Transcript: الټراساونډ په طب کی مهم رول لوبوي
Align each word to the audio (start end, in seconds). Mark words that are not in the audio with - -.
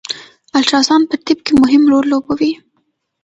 الټراساونډ 0.57 1.05
په 1.11 1.15
طب 1.25 1.37
کی 1.45 1.53
مهم 1.61 1.83
رول 1.91 2.05
لوبوي 2.11 2.51